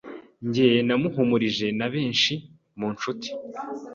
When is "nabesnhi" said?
1.79-2.35